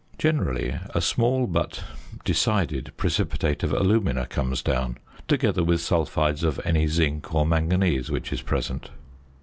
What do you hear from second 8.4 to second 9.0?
present.